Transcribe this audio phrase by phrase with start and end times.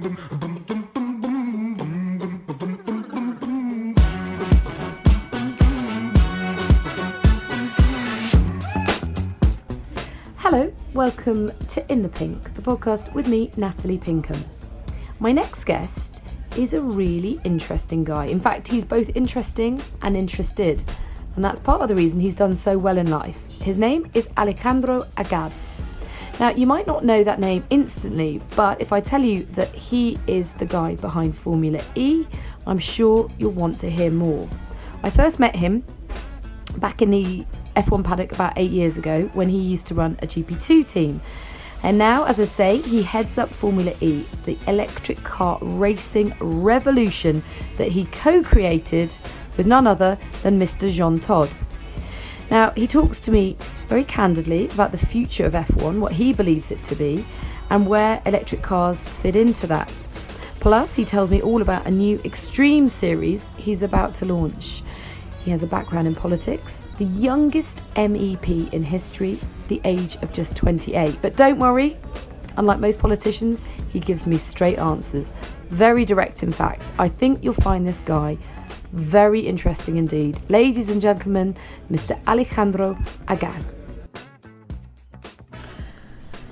[0.00, 0.08] Hello,
[10.94, 14.42] welcome to In the Pink, the podcast with me, Natalie Pinkham.
[15.18, 16.22] My next guest
[16.56, 18.24] is a really interesting guy.
[18.24, 20.82] In fact, he's both interesting and interested,
[21.36, 23.38] and that's part of the reason he's done so well in life.
[23.60, 25.52] His name is Alejandro Agag.
[26.40, 30.16] Now, you might not know that name instantly, but if I tell you that he
[30.26, 32.26] is the guy behind Formula E,
[32.66, 34.48] I'm sure you'll want to hear more.
[35.02, 35.84] I first met him
[36.78, 37.44] back in the
[37.76, 41.20] F1 paddock about eight years ago when he used to run a GP2 team.
[41.82, 47.42] And now, as I say, he heads up Formula E, the electric car racing revolution
[47.76, 49.14] that he co created
[49.58, 50.90] with none other than Mr.
[50.90, 51.50] Jean Todt.
[52.50, 56.72] Now, he talks to me very candidly about the future of F1, what he believes
[56.72, 57.24] it to be,
[57.70, 59.88] and where electric cars fit into that.
[60.58, 64.82] Plus, he tells me all about a new extreme series he's about to launch.
[65.44, 70.56] He has a background in politics, the youngest MEP in history, the age of just
[70.56, 71.18] 28.
[71.22, 71.96] But don't worry,
[72.56, 75.32] unlike most politicians, he gives me straight answers.
[75.68, 76.90] Very direct, in fact.
[76.98, 78.36] I think you'll find this guy
[78.92, 80.38] very interesting indeed.
[80.48, 81.56] Ladies and gentlemen,
[81.90, 82.18] Mr.
[82.26, 83.62] Alejandro Agag.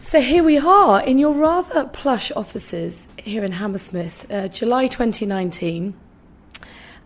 [0.09, 5.93] So here we are in your rather plush offices here in Hammersmith, uh, July 2019.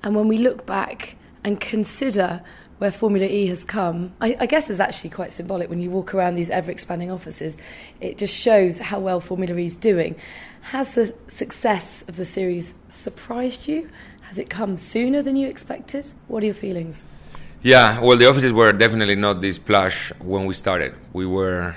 [0.04, 2.42] And when we look back and consider
[2.78, 6.14] where Formula E has come, I, I guess it's actually quite symbolic when you walk
[6.14, 7.56] around these ever expanding offices.
[8.00, 10.14] It just shows how well Formula E is doing.
[10.60, 13.88] Has the success of the series surprised you?
[14.32, 16.10] Has it come sooner than you expected?
[16.26, 17.04] What are your feelings?
[17.60, 20.94] Yeah, well, the offices were definitely not this plush when we started.
[21.12, 21.76] We were,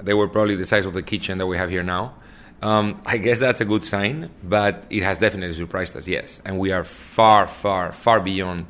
[0.00, 2.14] they were probably the size of the kitchen that we have here now.
[2.62, 6.40] Um, I guess that's a good sign, but it has definitely surprised us, yes.
[6.46, 8.64] And we are far, far, far beyond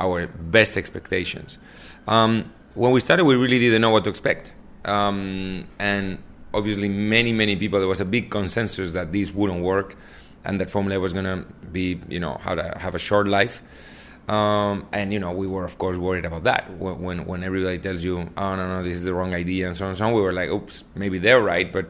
[0.00, 1.60] our best expectations.
[2.08, 4.52] Um, when we started, we really didn't know what to expect.
[4.84, 6.18] Um, and
[6.52, 9.94] obviously, many, many people, there was a big consensus that this wouldn't work
[10.44, 13.62] and that Formula was going to be, you know, how to have a short life.
[14.28, 16.70] Um, and you know, we were of course worried about that.
[16.78, 19.84] When when everybody tells you, "Oh no, no, this is the wrong idea," and so
[19.84, 21.86] on and so on, we were like, "Oops, maybe they're right." But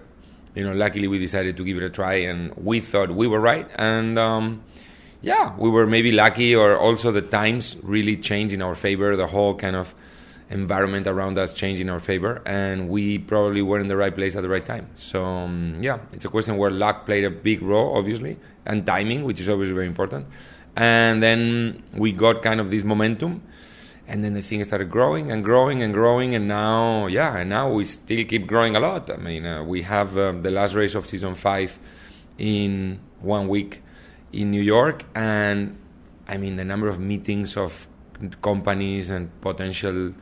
[0.54, 3.40] you know, luckily we decided to give it a try, and we thought we were
[3.40, 3.68] right.
[3.76, 4.62] And um,
[5.20, 9.14] yeah, we were maybe lucky, or also the times really changed in our favor.
[9.14, 9.94] The whole kind of
[10.52, 14.36] environment around us changed in our favor, and we probably were in the right place
[14.36, 14.88] at the right time.
[14.94, 19.24] So um, yeah, it's a question where luck played a big role, obviously, and timing,
[19.24, 20.26] which is obviously very important.
[20.76, 23.42] And then we got kind of this momentum,
[24.06, 27.72] and then the thing started growing and growing and growing, and now yeah, and now
[27.72, 29.10] we still keep growing a lot.
[29.10, 31.78] I mean, uh, we have uh, the last race of season five
[32.38, 33.82] in one week
[34.32, 35.78] in New York, and
[36.28, 37.88] I mean the number of meetings of
[38.40, 40.14] companies and potential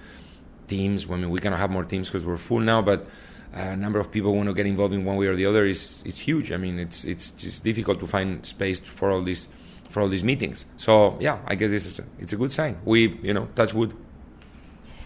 [0.75, 0.99] teams.
[1.11, 3.07] I mean, we cannot have more teams because we're full now, but
[3.53, 5.67] a uh, number of people want to get involved in one way or the other
[5.67, 6.53] is is huge.
[6.53, 9.49] I mean, it's it's just difficult to find space for all these
[9.91, 10.67] for all these meetings.
[10.77, 12.79] So yeah, I guess it's a, it's a good sign.
[12.85, 13.93] We you know touch wood.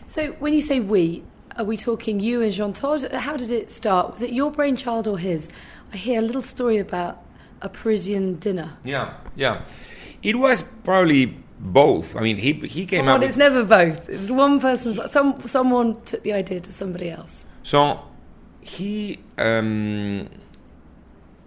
[0.07, 1.25] So when you say we,
[1.57, 3.11] are we talking you and Jean Todt?
[3.13, 4.13] How did it start?
[4.13, 5.51] Was it your brainchild or his?
[5.93, 7.23] I hear a little story about
[7.63, 8.77] a Parisian dinner.
[8.85, 9.65] Yeah, yeah.
[10.23, 12.15] It was probably both.
[12.15, 13.23] I mean, he he came oh, up.
[13.23, 14.09] It's never both.
[14.09, 15.01] It's one person's.
[15.11, 17.47] Some someone took the idea to somebody else.
[17.63, 18.05] So
[18.61, 20.29] he um,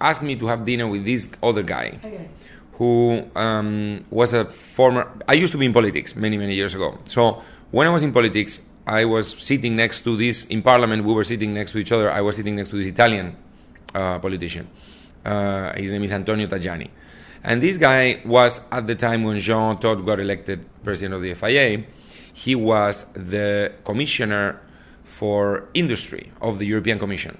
[0.01, 1.99] asked me to have dinner with this other guy.
[2.03, 2.29] Okay.
[2.73, 5.11] Who um, was a former?
[5.27, 6.99] I used to be in politics many, many years ago.
[7.05, 7.41] So
[7.71, 11.03] when I was in politics, I was sitting next to this in Parliament.
[11.03, 12.11] We were sitting next to each other.
[12.11, 13.35] I was sitting next to this Italian
[13.93, 14.67] uh, politician.
[15.25, 16.89] Uh, his name is Antonio Tajani.
[17.47, 21.33] And this guy was at the time when Jean Todt got elected president of the
[21.33, 21.85] FIA.
[22.33, 24.59] He was the commissioner
[25.05, 27.37] for industry of the European Commission.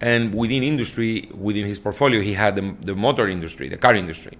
[0.00, 4.38] And within industry, within his portfolio, he had the, the motor industry, the car industry.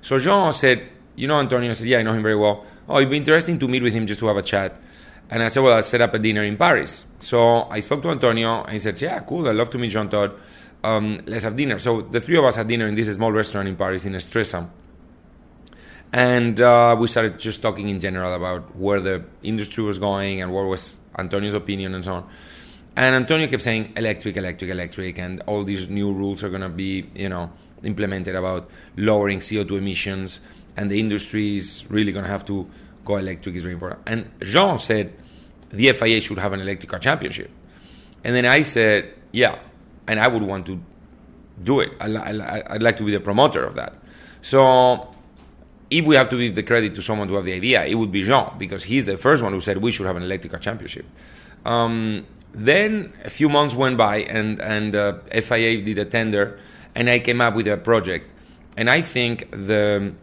[0.00, 1.68] So Jean said, You know Antonio?
[1.68, 2.64] I said, Yeah, I know him very well.
[2.88, 4.80] Oh, it'd be interesting to meet with him just to have a chat.
[5.28, 7.04] And I said, Well, I'll set up a dinner in Paris.
[7.20, 10.08] So I spoke to Antonio, and he said, Yeah, cool, I'd love to meet Jean
[10.08, 10.34] Todt.
[10.86, 11.80] Um, let's have dinner.
[11.80, 14.68] So the three of us had dinner in this small restaurant in Paris, in Estressa.
[16.12, 20.52] And uh, we started just talking in general about where the industry was going and
[20.52, 22.30] what was Antonio's opinion and so on.
[22.94, 26.68] And Antonio kept saying electric, electric, electric, and all these new rules are going to
[26.68, 27.50] be, you know,
[27.82, 30.40] implemented about lowering CO2 emissions,
[30.76, 32.66] and the industry is really going to have to
[33.04, 33.56] go electric.
[33.56, 34.00] is very important.
[34.06, 35.12] And Jean said
[35.70, 37.50] the FIA should have an electric car championship,
[38.24, 39.58] and then I said, yeah,
[40.06, 40.80] and I would want to
[41.62, 41.92] do it.
[42.00, 43.94] I'd like to be the promoter of that.
[44.42, 45.10] So
[45.90, 48.12] if we have to give the credit to someone to have the idea, it would
[48.12, 50.60] be Jean because he's the first one who said we should have an electric car
[50.60, 51.06] championship.
[51.64, 56.58] Um, then a few months went by, and and uh, FIA did a tender,
[56.94, 58.32] and I came up with a project.
[58.76, 60.14] And I think the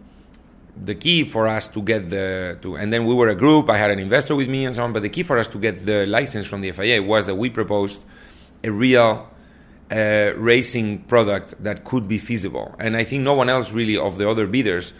[0.75, 3.69] the key for us to get the to and then we were a group.
[3.69, 4.93] I had an investor with me and so on.
[4.93, 7.49] But the key for us to get the license from the FIA was that we
[7.49, 8.01] proposed
[8.63, 9.29] a real
[9.93, 12.75] uh, racing product that could be feasible.
[12.79, 14.93] And I think no one else really of the other bidders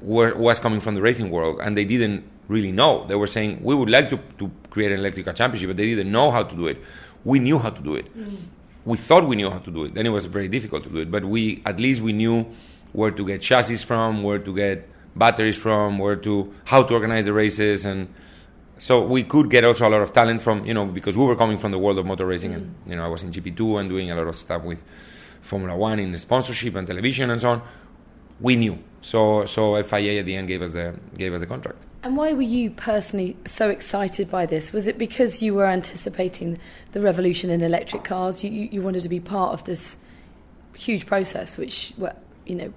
[0.00, 3.06] were, was coming from the racing world, and they didn't really know.
[3.06, 6.10] They were saying we would like to, to create an electrical championship, but they didn't
[6.10, 6.78] know how to do it.
[7.24, 8.16] We knew how to do it.
[8.16, 8.38] Mm.
[8.84, 9.94] We thought we knew how to do it.
[9.94, 12.46] Then it was very difficult to do it, but we at least we knew
[12.92, 17.26] where to get chassis from, where to get batteries from, where to how to organize
[17.26, 18.12] the races, and
[18.80, 21.36] so we could get also a lot of talent from you know because we were
[21.36, 22.56] coming from the world of motor racing, mm.
[22.56, 24.82] and you know I was in GP2 and doing a lot of stuff with
[25.42, 27.62] Formula One in sponsorship and television and so on.
[28.40, 31.76] We knew, so so FIA at the end gave us the gave us the contract.
[32.02, 34.72] And why were you personally so excited by this?
[34.72, 36.56] Was it because you were anticipating
[36.92, 38.42] the revolution in electric cars?
[38.42, 39.98] You, you, you wanted to be part of this
[40.74, 42.16] huge process, which, well,
[42.46, 42.72] you know,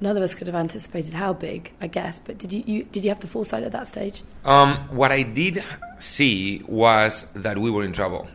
[0.00, 2.18] none of us could have anticipated how big, I guess.
[2.18, 4.22] But did you, you did you have the foresight at that stage?
[4.44, 5.64] Um, what I did
[5.98, 8.28] see was that we were in trouble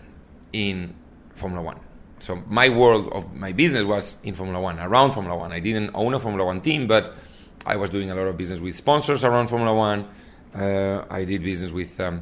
[0.53, 0.93] in
[1.35, 1.79] Formula One.
[2.19, 5.51] So my world of my business was in Formula One, around Formula One.
[5.51, 7.13] I didn't own a Formula One team, but
[7.65, 10.07] I was doing a lot of business with sponsors around Formula One.
[10.53, 12.21] Uh, I did business with um,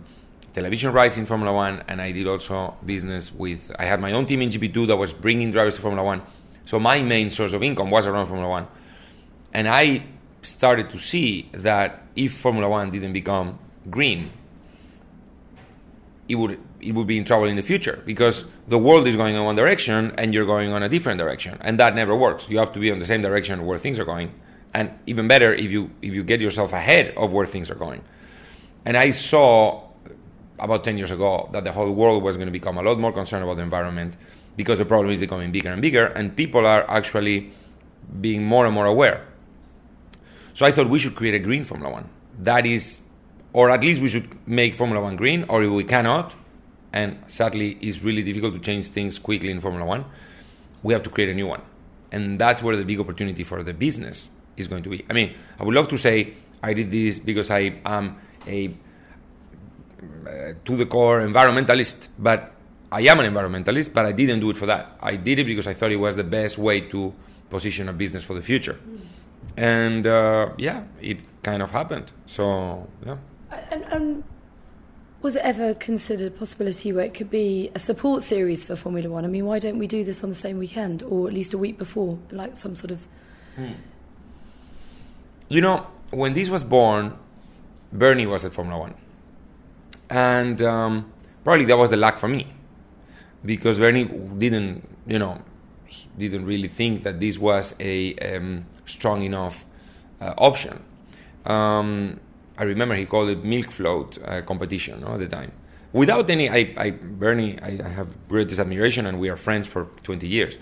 [0.53, 3.71] television rights in Formula One, and I did also business with.
[3.77, 6.21] I had my own team in GP2 that was bringing drivers to Formula One.
[6.65, 8.67] So my main source of income was around Formula One,
[9.53, 10.03] and I
[10.41, 13.59] started to see that if Formula One didn't become
[13.89, 14.31] green,
[16.27, 19.35] it would it would be in trouble in the future because the world is going
[19.35, 22.49] in one direction and you're going on a different direction, and that never works.
[22.49, 24.33] You have to be on the same direction where things are going
[24.73, 28.03] and even better if you if you get yourself ahead of where things are going.
[28.85, 29.87] And I saw
[30.59, 33.11] about 10 years ago that the whole world was going to become a lot more
[33.11, 34.15] concerned about the environment
[34.55, 37.51] because the problem is becoming bigger and bigger and people are actually
[38.21, 39.25] being more and more aware.
[40.53, 42.09] So I thought we should create a green Formula 1.
[42.39, 43.01] That is
[43.53, 46.33] or at least we should make Formula 1 green or if we cannot
[46.91, 50.05] and sadly it's really difficult to change things quickly in Formula 1,
[50.83, 51.61] we have to create a new one.
[52.11, 55.03] And that's where the big opportunity for the business is going to be.
[55.09, 58.17] I mean, I would love to say I did this because I am
[58.47, 58.75] a
[60.03, 62.53] uh, to the core environmentalist, but
[62.91, 64.97] I am an environmentalist, but I didn't do it for that.
[65.01, 67.13] I did it because I thought it was the best way to
[67.49, 68.79] position a business for the future.
[69.57, 72.11] And uh, yeah, it kind of happened.
[72.25, 73.17] So, yeah.
[73.71, 74.23] And, and,
[75.21, 79.09] was it ever considered a possibility where it could be a support series for Formula
[79.09, 79.23] One?
[79.23, 81.57] I mean, why don't we do this on the same weekend or at least a
[81.57, 83.07] week before, like some sort of.
[83.55, 83.71] Hmm
[85.53, 87.15] you know, when this was born,
[87.91, 88.95] Bernie was at Formula One.
[90.09, 91.11] And um,
[91.43, 92.47] probably that was the luck for me.
[93.45, 95.41] Because Bernie didn't, you know,
[96.17, 99.65] didn't really think that this was a um, strong enough
[100.21, 100.81] uh, option.
[101.45, 102.19] Um,
[102.57, 105.51] I remember he called it milk float uh, competition no, at the time.
[105.91, 109.85] Without any, I, I Bernie, I, I have greatest admiration, and we are friends for
[110.03, 110.57] 20 years.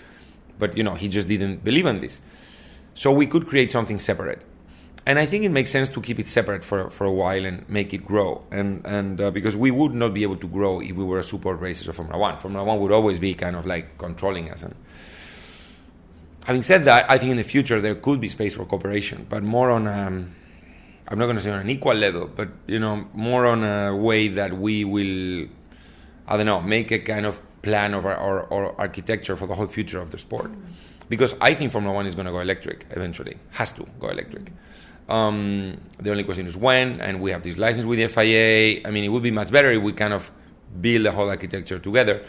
[0.58, 2.20] But you know, he just didn't believe in this.
[2.94, 4.44] So we could create something separate
[5.04, 7.68] and I think it makes sense to keep it separate for, for a while and
[7.68, 8.44] make it grow.
[8.50, 11.24] And and uh, because we would not be able to grow if we were a
[11.24, 12.38] support races of Formula One.
[12.38, 14.62] Formula One would always be kind of like controlling us.
[14.62, 14.74] And
[16.44, 19.42] having said that, I think in the future there could be space for cooperation, but
[19.42, 19.86] more on.
[19.86, 20.34] Um,
[21.08, 23.94] I'm not going to say on an equal level, but you know, more on a
[23.94, 25.46] way that we will,
[26.26, 29.54] I don't know, make a kind of plan of our, our, our architecture for the
[29.54, 30.50] whole future of the sport.
[31.08, 34.52] Because I think Formula One is going to go electric eventually, has to go electric.
[35.08, 38.80] Um, the only question is when, and we have this license with the FIA.
[38.86, 40.30] I mean, it would be much better if we kind of
[40.80, 42.24] build the whole architecture together.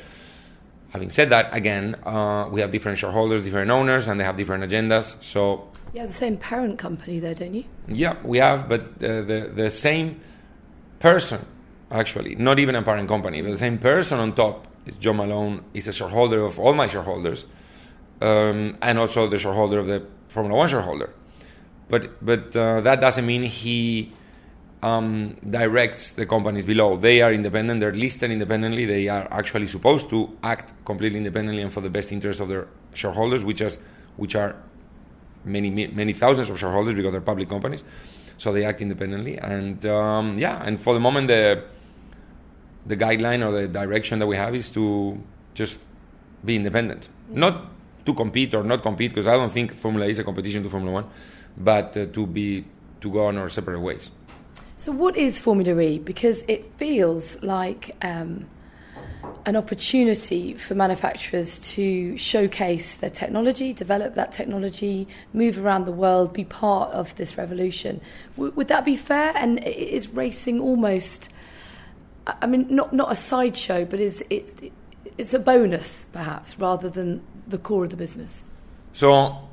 [0.93, 4.63] Having said that, again, uh, we have different shareholders, different owners, and they have different
[4.63, 5.21] agendas.
[5.21, 7.65] So yeah, the same parent company there, don't you?
[7.87, 10.21] Yeah, we have, but uh, the the same
[10.99, 11.45] person
[11.91, 15.63] actually, not even a parent company, but the same person on top is John Malone.
[15.73, 17.45] Is a shareholder of all my shareholders,
[18.21, 21.09] um, and also the shareholder of the Formula One shareholder
[21.93, 24.11] but but uh, that doesn't mean he
[24.83, 26.97] um, directs the companies below.
[26.97, 27.79] They are independent.
[27.79, 28.85] They're listed independently.
[28.85, 32.67] They are actually supposed to act completely independently and for the best interest of their
[32.93, 33.77] shareholders, which is
[34.17, 34.55] which are
[35.45, 37.83] many many thousands of shareholders because they're public companies.
[38.37, 41.63] So they act independently, and um, yeah, and for the moment the
[42.85, 45.17] the guideline or the direction that we have is to
[45.53, 45.79] just
[46.43, 47.67] be independent, not
[48.05, 50.91] to compete or not compete, because I don't think Formula is a competition to Formula
[50.91, 51.09] One,
[51.55, 52.65] but uh, to be
[52.99, 54.11] to go on our separate ways.
[54.83, 55.97] So, what is Formula E?
[55.97, 58.47] Because it feels like um,
[59.45, 66.33] an opportunity for manufacturers to showcase their technology, develop that technology, move around the world,
[66.33, 68.01] be part of this revolution.
[68.35, 69.31] W- would that be fair?
[69.37, 71.29] And is racing almost,
[72.27, 74.73] I mean, not, not a sideshow, but is it,
[75.17, 78.43] it's a bonus perhaps rather than the core of the business?
[78.91, 79.47] So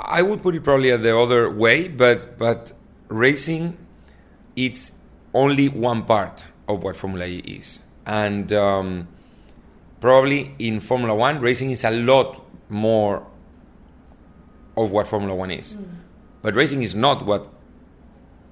[0.00, 2.72] I would put it probably the other way, but, but
[3.06, 3.76] racing,
[4.58, 4.92] it's
[5.32, 7.80] only one part of what Formula E is.
[8.04, 9.08] And um,
[10.00, 13.26] probably in Formula One, racing is a lot more
[14.76, 15.74] of what Formula One is.
[15.74, 15.84] Mm.
[16.42, 17.48] But racing is not what,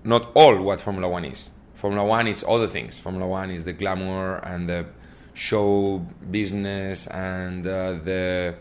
[0.05, 1.51] not all what Formula One is.
[1.75, 2.99] Formula One is other things.
[2.99, 4.87] Formula One is the glamour and the
[5.35, 5.99] show
[6.31, 8.55] business and uh, the,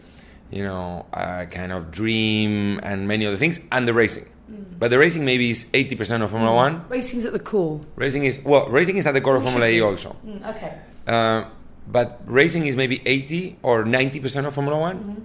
[0.51, 4.27] you know, uh, kind of dream and many other things, and the racing.
[4.49, 4.79] Mm.
[4.79, 6.55] But the racing maybe is 80% of Formula mm.
[6.55, 6.85] One.
[6.89, 7.81] Racing's at the core.
[7.95, 10.15] Racing is, well, racing is at the core of Formula E also.
[10.25, 10.79] Mm, okay.
[11.07, 11.45] Uh,
[11.87, 14.97] but racing is maybe 80 or 90% of Formula One.
[14.97, 15.21] Mm-hmm.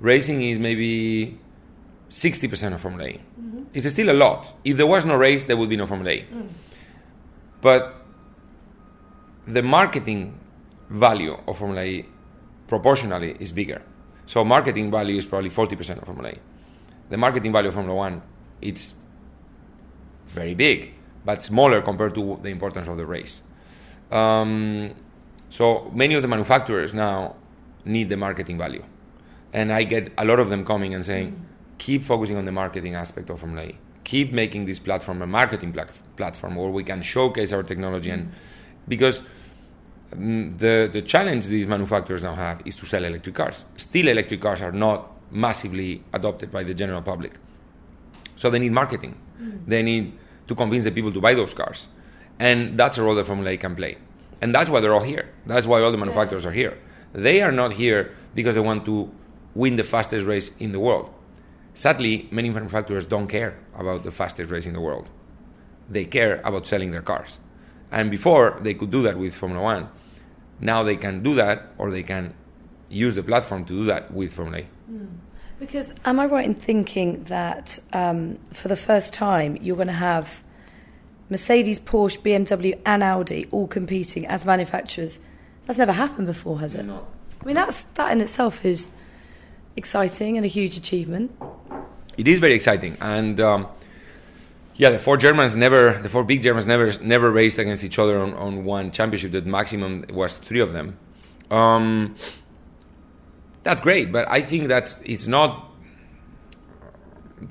[0.00, 1.38] Racing is maybe
[2.10, 3.20] 60% of Formula E.
[3.40, 3.62] Mm-hmm.
[3.74, 4.58] It's still a lot.
[4.64, 6.26] If there was no race, there would be no Formula E.
[6.32, 6.48] Mm.
[7.60, 7.94] But
[9.46, 10.38] the marketing
[10.90, 12.06] value of Formula E
[12.66, 13.82] proportionally is bigger.
[14.26, 16.38] So marketing value is probably 40% of Formula E.
[17.10, 18.22] The marketing value of Formula One,
[18.62, 18.94] it's
[20.26, 23.42] very big, but smaller compared to the importance of the race.
[24.10, 24.94] Um,
[25.50, 27.36] so many of the manufacturers now
[27.84, 28.84] need the marketing value.
[29.52, 31.44] And I get a lot of them coming and saying, mm-hmm.
[31.78, 33.78] keep focusing on the marketing aspect of Formula E.
[34.04, 38.10] Keep making this platform a marketing plat- platform where we can showcase our technology.
[38.10, 38.20] Mm-hmm.
[38.20, 38.32] And
[38.88, 39.22] because
[40.14, 43.64] mm, the, the challenge these manufacturers now have is to sell electric cars.
[43.76, 47.34] Still, electric cars are not massively adopted by the general public.
[48.42, 49.14] So they need marketing.
[49.40, 49.70] Mm-hmm.
[49.70, 50.18] They need
[50.48, 51.86] to convince the people to buy those cars.
[52.40, 53.98] And that's a role that Formula E can play.
[54.40, 55.30] And that's why they're all here.
[55.46, 56.50] That's why all the manufacturers yeah.
[56.50, 56.78] are here.
[57.12, 59.12] They are not here because they want to
[59.54, 61.14] win the fastest race in the world.
[61.72, 65.08] Sadly, many manufacturers don't care about the fastest race in the world.
[65.88, 67.38] They care about selling their cars.
[67.92, 69.88] And before, they could do that with Formula One.
[70.58, 72.34] Now they can do that, or they can
[72.88, 74.66] use the platform to do that with Formula E.
[74.90, 75.18] Mm.
[75.62, 79.92] Because, am I right in thinking that um, for the first time you're going to
[79.92, 80.42] have
[81.30, 85.20] Mercedes, Porsche, BMW, and Audi all competing as manufacturers.
[85.64, 86.82] That's never happened before, has it?
[86.82, 87.06] No.
[87.40, 88.90] I mean, that's that in itself is
[89.76, 91.30] exciting and a huge achievement.
[92.16, 93.68] It is very exciting, and um,
[94.74, 98.18] yeah, the four Germans never, the four big Germans never, never raced against each other
[98.18, 99.30] on, on one championship.
[99.30, 100.98] The maximum was three of them.
[101.52, 102.16] Um,
[103.62, 105.70] that's great, but I think that it's not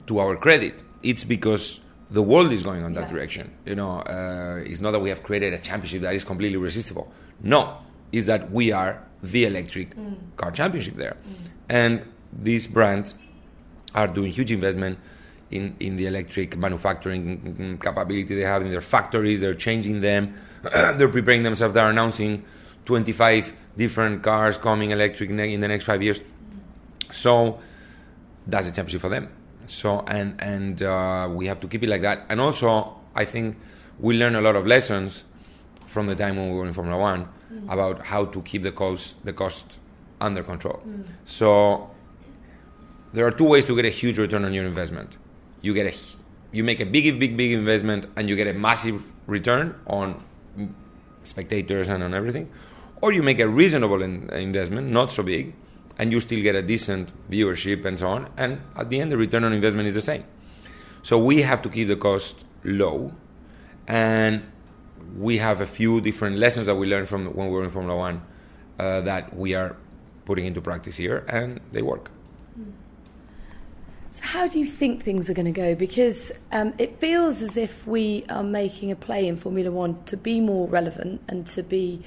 [0.07, 0.75] to our credit.
[1.03, 3.13] It's because the world is going on that yeah.
[3.13, 3.51] direction.
[3.65, 7.11] You know, uh, it's not that we have created a championship that is completely resistible.
[7.41, 7.77] No,
[8.11, 10.17] is that we are the electric mm.
[10.35, 11.35] car championship there, mm.
[11.69, 12.01] and
[12.33, 13.15] these brands
[13.93, 14.97] are doing huge investment
[15.49, 19.41] in, in the electric manufacturing capability they have in their factories.
[19.41, 20.33] They're changing them.
[20.63, 21.73] they're preparing themselves.
[21.73, 22.45] They're announcing
[22.85, 26.21] 25 different cars coming electric in the next five years.
[27.11, 27.59] So
[28.47, 29.29] that's a championship for them.
[29.67, 32.25] So and and uh, we have to keep it like that.
[32.29, 33.57] And also, I think
[33.99, 35.23] we learn a lot of lessons
[35.87, 37.71] from the time when we were in Formula One mm.
[37.71, 39.77] about how to keep the cost the cost
[40.19, 40.81] under control.
[40.87, 41.05] Mm.
[41.25, 41.91] So
[43.13, 45.17] there are two ways to get a huge return on your investment.
[45.61, 45.97] You get a
[46.51, 50.23] you make a big big big investment and you get a massive return on
[51.23, 52.49] spectators and on everything,
[53.01, 55.53] or you make a reasonable in, investment, not so big,
[55.97, 58.31] and you still get a decent viewership and so on.
[58.37, 60.23] And at the end, the return on investment is the same.
[61.03, 63.11] So we have to keep the cost low,
[63.87, 64.43] and
[65.17, 67.97] we have a few different lessons that we learned from when we were in Formula
[67.97, 68.21] One
[68.79, 69.75] uh, that we are
[70.25, 72.11] putting into practice here, and they work.
[74.13, 75.73] So how do you think things are going to go?
[75.73, 80.17] Because um, it feels as if we are making a play in Formula One to
[80.17, 82.03] be more relevant and to be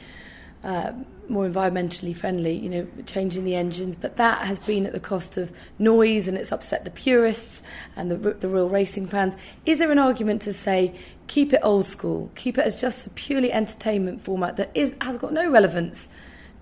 [0.64, 0.92] uh,
[1.28, 5.36] more environmentally friendly, you know, changing the engines, but that has been at the cost
[5.36, 7.62] of noise and it's upset the purists
[7.96, 9.36] and the, the real racing fans.
[9.64, 10.94] Is there an argument to say
[11.26, 15.16] keep it old school, keep it as just a purely entertainment format that is has
[15.16, 16.08] got no relevance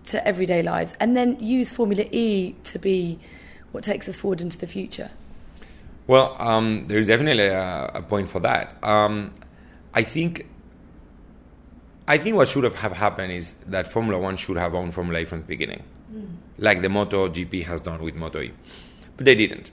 [0.04, 3.18] to everyday lives, and then use Formula E to be
[3.70, 5.10] what takes us forward into the future?
[6.06, 8.76] Well, um, there is definitely a, a, point for that.
[8.82, 9.32] Um,
[9.94, 10.46] I think
[12.08, 15.24] I think what should have happened is that Formula One should have owned Formula E
[15.24, 15.82] from the beginning.
[16.58, 18.52] like the MotoGP has done with Moto E.
[19.16, 19.70] But they didn't.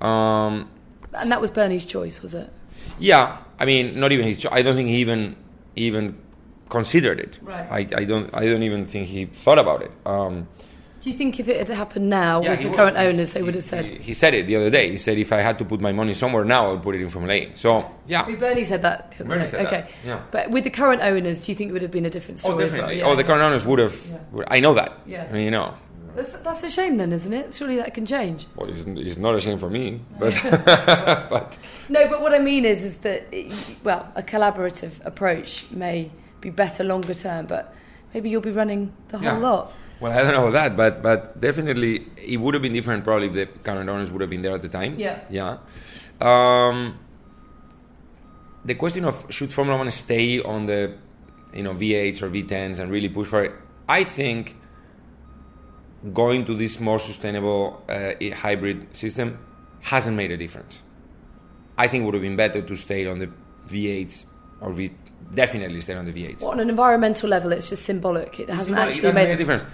[0.00, 0.68] Um,
[1.14, 2.50] And that was Bernie's choice, was it?
[2.98, 4.38] yeah, I mean, not even his.
[4.38, 5.36] Cho- I don't think he even
[5.76, 6.16] even
[6.68, 7.38] considered it.
[7.42, 7.66] Right.
[7.70, 8.30] I, I don't.
[8.34, 9.92] I don't even think he thought about it.
[10.06, 10.48] Um,
[11.00, 12.76] Do you think if it had happened now Yeah, with the would.
[12.76, 13.88] current owners, they would have said?
[13.88, 14.90] He, he said it the other day.
[14.90, 17.00] He said, if I had to put my money somewhere now, I would put it
[17.00, 17.50] in Formula E.
[17.54, 18.26] So, yeah.
[18.28, 19.16] Oh, Bernie said that.
[19.18, 19.80] Bernie said okay.
[19.82, 20.22] that, yeah.
[20.30, 22.50] But with the current owners, do you think it would have been a different oh,
[22.50, 22.80] story Oh, as well?
[22.82, 22.98] definitely.
[22.98, 23.06] Yeah.
[23.06, 24.06] Oh, the current owners would have.
[24.34, 24.44] Yeah.
[24.48, 24.98] I know that.
[25.06, 25.26] Yeah.
[25.28, 25.74] I mean, you know.
[26.14, 27.54] That's, that's a shame then, isn't it?
[27.54, 28.46] Surely that can change.
[28.56, 30.34] Well, it's, it's not a shame for me, but,
[31.30, 33.32] but No, but what I mean is, is that
[33.84, 37.74] well, a collaborative approach may be better longer term, but
[38.12, 39.38] maybe you'll be running the whole Yeah.
[39.38, 39.72] lot.
[40.00, 43.28] Well, I don't know about that, but but definitely it would have been different probably
[43.28, 44.94] if the current owners would have been there at the time.
[44.98, 45.20] Yeah.
[45.30, 45.58] Yeah.
[46.20, 46.98] Um,
[48.64, 50.94] the question of should Formula One stay on the
[51.54, 53.52] you know V8s or V10s and really push for it,
[53.88, 54.56] I think
[56.14, 59.38] going to this more sustainable uh, hybrid system
[59.80, 60.82] hasn't made a difference.
[61.76, 63.30] I think it would have been better to stay on the
[63.68, 64.24] V8s
[64.60, 64.92] or V
[65.34, 66.42] definitely stay on the V8s.
[66.42, 68.40] What, on an environmental level, it's just symbolic.
[68.40, 69.64] It hasn't Symbolic, it actually doesn't made make a difference.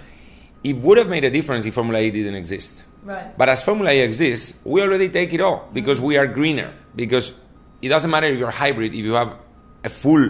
[0.63, 2.83] It would have made a difference if Formula E didn't exist.
[3.03, 3.37] Right.
[3.37, 6.73] But as Formula E exists, we already take it all because we are greener.
[6.95, 7.33] Because
[7.81, 9.35] it doesn't matter if you're hybrid, if you have
[9.83, 10.29] a full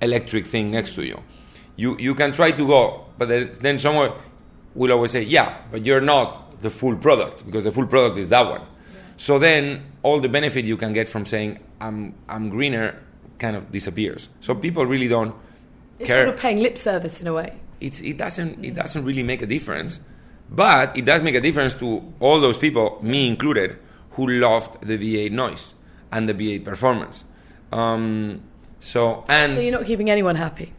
[0.00, 1.22] electric thing next to you.
[1.76, 4.12] You, you can try to go, but then- someone
[4.74, 8.28] will always say, yeah, but you're not the full product because the full product is
[8.28, 8.62] that one.
[9.16, 13.00] So then all the benefit you can get from saying, I'm, I'm greener
[13.38, 14.28] kind of disappears.
[14.40, 15.34] So people really don't
[15.98, 17.58] It's care sort of paying lip service in a way.
[17.80, 20.00] It's, it doesn't it doesn't really make a difference,
[20.50, 23.78] but it does make a difference to all those people, me included,
[24.12, 25.74] who loved the V8 noise
[26.10, 27.24] and the V8 performance.
[27.72, 28.42] Um,
[28.80, 30.72] so and So you're not keeping anyone happy.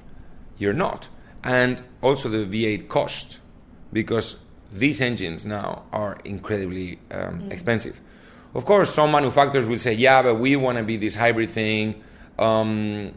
[0.57, 1.07] you're not,
[1.43, 3.39] and also the V8 cost
[3.93, 4.35] because
[4.71, 7.99] these engines now are incredibly um, expensive.
[8.53, 12.03] Of course, some manufacturers will say, "Yeah, but we want to be this hybrid thing,"
[12.39, 13.11] um,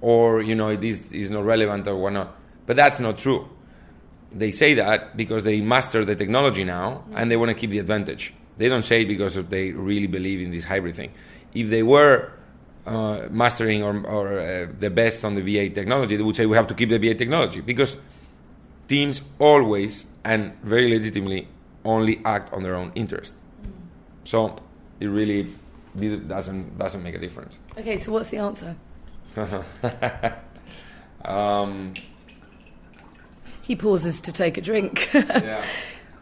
[0.00, 2.36] or you know, this is not relevant or whatnot.
[2.66, 3.48] But that's not true.
[4.32, 7.78] They say that because they master the technology now and they want to keep the
[7.78, 8.34] advantage.
[8.56, 11.12] They don't say it because they really believe in this hybrid thing.
[11.54, 12.32] If they were
[12.86, 16.56] uh, mastering or, or uh, the best on the V8 technology, they would say we
[16.56, 17.96] have to keep the V8 technology because
[18.88, 21.48] teams always and very legitimately
[21.84, 23.36] only act on their own interest.
[24.24, 24.56] So
[25.00, 25.52] it really
[25.96, 27.58] doesn't doesn't make a difference.
[27.78, 28.74] Okay, so what's the answer?
[31.24, 31.94] Um,
[33.64, 35.64] He pauses to take a drink, yeah.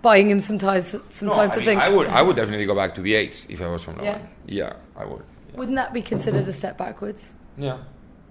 [0.01, 1.81] buying him some time, some No, time I to mean, think.
[1.81, 4.13] I would I would definitely go back to V8s if I was from Yeah.
[4.19, 4.29] One.
[4.47, 5.23] Yeah, I would.
[5.51, 5.59] Yeah.
[5.59, 7.35] Wouldn't that be considered a step backwards?
[7.59, 7.79] yeah.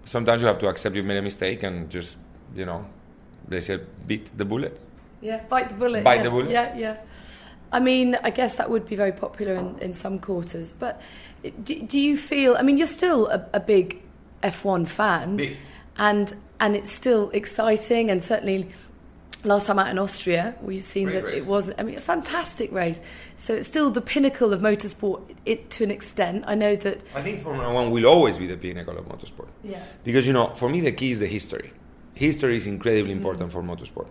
[0.05, 2.17] Sometimes you have to accept you've made a mistake and just
[2.55, 2.85] you know
[3.47, 4.79] they said beat the bullet.
[5.21, 6.03] Yeah, bite the bullet.
[6.03, 6.23] Bite yeah.
[6.23, 6.49] the bullet.
[6.49, 6.97] Yeah, yeah.
[7.71, 10.73] I mean, I guess that would be very popular in, in some quarters.
[10.73, 10.99] But
[11.63, 12.55] do, do you feel?
[12.57, 14.01] I mean, you're still a, a big
[14.43, 15.57] F1 fan, Big.
[15.97, 18.09] and and it's still exciting.
[18.09, 18.67] And certainly,
[19.43, 21.43] last time out in Austria, we've seen Great that race.
[21.43, 21.79] it wasn't.
[21.79, 23.01] I mean, a fantastic race.
[23.37, 25.35] So it's still the pinnacle of motorsport.
[25.45, 26.45] It to an extent.
[26.47, 27.03] I know that.
[27.15, 29.49] I think Formula One will always be the pinnacle of motorsport.
[29.63, 29.83] Yeah.
[30.03, 31.71] Because you know, for me, the key is the history.
[32.13, 33.17] History is incredibly mm.
[33.17, 34.07] important for motorsport,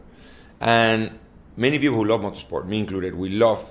[0.61, 1.19] and
[1.57, 3.71] many people who love motorsport, me included, we love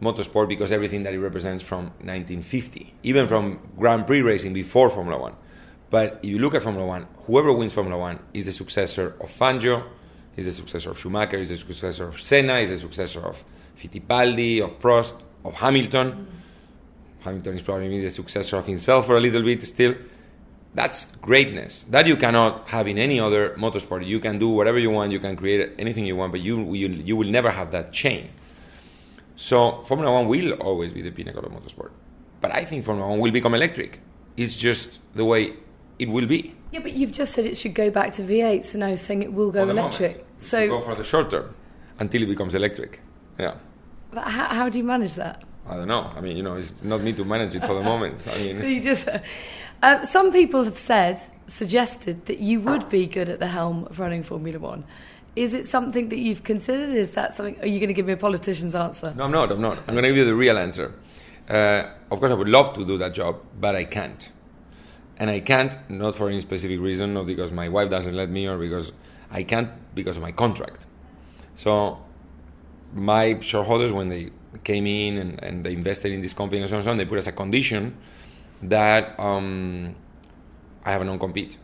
[0.00, 5.20] motorsport because everything that it represents from 1950, even from Grand Prix racing before Formula
[5.20, 5.34] One.
[5.90, 9.30] But if you look at Formula One, whoever wins Formula One is the successor of
[9.30, 9.84] Fangio,
[10.36, 13.44] is the successor of Schumacher, he's the successor of Senna, he's the successor of
[13.78, 16.26] Fittipaldi, of Prost, of Hamilton.
[17.20, 19.94] Hamilton is probably the successor of himself for a little bit still.
[20.74, 21.84] That's greatness.
[21.84, 24.04] That you cannot have in any other motorsport.
[24.04, 26.88] You can do whatever you want, you can create anything you want, but you, you,
[26.88, 28.30] you will never have that chain.
[29.36, 31.90] So Formula One will always be the pinnacle of motorsport.
[32.40, 34.00] But I think Formula One will become electric.
[34.36, 35.54] It's just the way
[35.98, 36.54] it will be.
[36.74, 39.22] Yeah, but you've just said it should go back to V8, so now you're saying
[39.22, 40.16] it will go electric.
[40.16, 40.42] moment.
[40.42, 41.54] So go for the short term
[42.00, 43.00] until it becomes electric.
[43.38, 43.54] Yeah.
[44.10, 45.44] But how, how do you manage that?
[45.68, 46.10] I don't know.
[46.16, 48.26] I mean, you know, it's not me to manage it for the moment.
[48.26, 49.08] I mean, so You just,
[49.84, 54.00] uh, some people have said, suggested that you would be good at the helm of
[54.00, 54.82] running Formula One.
[55.36, 56.90] Is it something that you've considered?
[56.90, 57.56] Is that something?
[57.60, 59.14] Are you going to give me a politician's answer?
[59.16, 59.52] No, I'm not.
[59.52, 59.78] I'm not.
[59.86, 60.92] I'm going to give you the real answer.
[61.48, 64.28] Uh, of course, I would love to do that job, but I can't.
[65.18, 68.48] And I can't, not for any specific reason, not because my wife doesn't let me,
[68.48, 68.92] or because
[69.30, 70.84] I can't because of my contract.
[71.54, 71.98] So,
[72.92, 74.30] my shareholders, when they
[74.64, 76.96] came in and, and they invested in this company and so on, and so on,
[76.96, 77.96] they put as a condition
[78.62, 79.94] that um,
[80.84, 81.58] I have a non compete.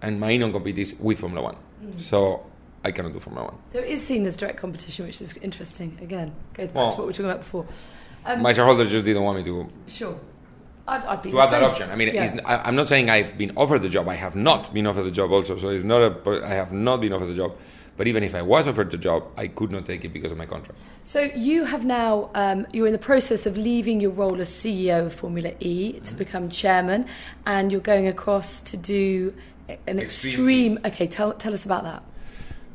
[0.00, 1.56] And my non compete is with Formula One.
[1.98, 2.46] So,
[2.82, 3.58] I cannot do Formula One.
[3.72, 5.98] So it is seen as direct competition, which is interesting.
[6.02, 7.66] Again, goes back Well- to what we were talking about before.
[8.26, 10.18] Um, My shareholders just didn't want me to sure.
[10.86, 11.90] I'd, I'd be to have that option.
[11.90, 12.30] I mean, Yeah.
[12.44, 14.08] I, I'm not saying I've been offered the job.
[14.08, 15.56] I have not been offered the job also.
[15.56, 16.44] So it's not a.
[16.44, 17.56] I have not been offered the job.
[17.96, 20.36] But even if I was offered the job, I could not take it because of
[20.38, 20.80] my contract.
[21.04, 25.06] So you have now um, you're in the process of leaving your role as CEO
[25.06, 26.16] of Formula E to Mm-hmm.
[26.18, 27.06] become chairman,
[27.46, 29.32] and you're going across to do
[29.86, 30.32] an Extreme.
[30.32, 30.78] extreme.
[30.84, 32.02] Okay, tell tell us about that.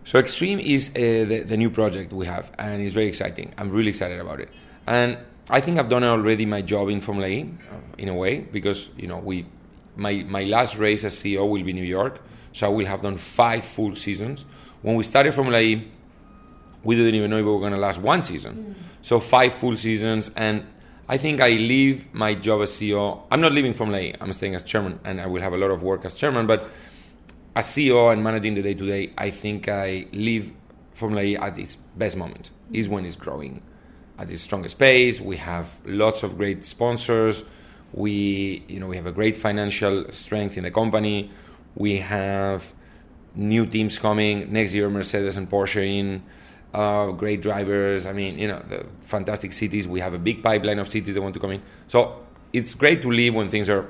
[0.05, 3.53] So Extreme is uh, the, the new project we have, and it's very exciting.
[3.57, 4.47] I'm really excited about it,
[4.87, 5.17] and
[5.49, 7.51] I think I've done already my job in Formula E,
[7.99, 9.45] in a way, because you know we,
[9.95, 12.21] my my last race as CEO will be New York,
[12.53, 14.45] so I will have done five full seasons.
[14.81, 15.91] When we started Formula E,
[16.83, 18.83] we didn't even know if we were going to last one season, mm.
[19.01, 20.65] so five full seasons, and
[21.07, 23.23] I think I leave my job as CEO.
[23.29, 24.15] I'm not leaving Formula E.
[24.21, 26.69] I'm staying as chairman, and I will have a lot of work as chairman, but
[27.55, 30.53] as CEO and managing the day to day, I think I leave
[30.93, 32.51] Formula E at its best moment.
[32.71, 33.63] Is when it's growing
[34.19, 35.19] at its strongest pace.
[35.19, 37.43] We have lots of great sponsors.
[37.93, 41.31] We, you know, we have a great financial strength in the company.
[41.75, 42.73] We have
[43.35, 44.89] new teams coming next year.
[44.89, 46.23] Mercedes and Porsche in.
[46.73, 48.05] Uh, great drivers.
[48.05, 49.87] I mean, you know, the fantastic cities.
[49.87, 51.63] We have a big pipeline of cities that want to come in.
[51.87, 52.23] So
[52.53, 53.89] it's great to leave when things are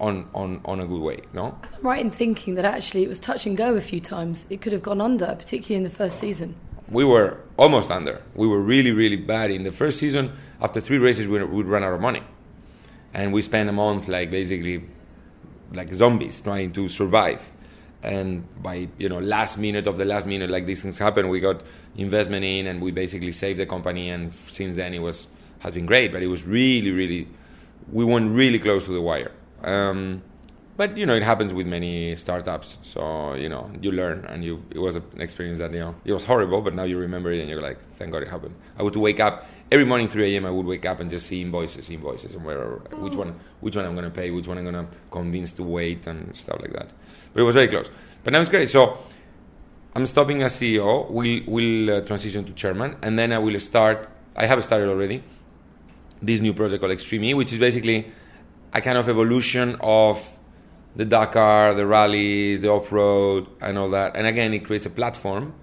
[0.00, 1.20] on on on a good way.
[1.34, 1.58] No.
[1.62, 4.46] I'm right in thinking that actually it was touch and go a few times.
[4.48, 6.54] It could have gone under, particularly in the first season.
[6.88, 8.22] we were almost under.
[8.34, 10.32] We were really, really bad in the first season.
[10.60, 12.22] After three races, we would run out of money,
[13.16, 14.84] and we spent a month like basically
[15.72, 17.50] like zombies trying to survive.
[18.02, 21.40] And by you know last minute of the last minute, like these things happen, we
[21.40, 21.62] got
[21.96, 24.10] investment in, and we basically saved the company.
[24.10, 25.28] And since then, it was
[25.60, 26.12] has been great.
[26.12, 27.26] But it was really, really,
[27.90, 29.32] we went really close to the wire.
[29.64, 30.22] Um,
[30.76, 32.76] but you know, it happens with many startups.
[32.82, 36.12] So you know, you learn, and you it was an experience that you know it
[36.12, 38.54] was horrible, but now you remember it, and you're like, thank God it happened.
[38.78, 40.46] I would wake up every morning 3 a.m.
[40.46, 42.66] I would wake up and just see invoices, invoices, and where
[43.04, 45.62] which one which one I'm going to pay, which one I'm going to convince to
[45.62, 46.90] wait, and stuff like that.
[47.32, 47.90] But it was very close.
[48.24, 48.68] But now it's great.
[48.68, 48.98] So
[49.94, 51.10] I'm stopping as CEO.
[51.10, 54.08] We'll will uh, transition to chairman, and then I will start.
[54.36, 55.22] I have started already
[56.22, 58.12] this new project called Extreme E, which is basically
[58.72, 60.38] a kind of evolution of
[60.94, 64.16] the Dakar, the rallies, the off road, and all that.
[64.16, 65.54] And again, it creates a platform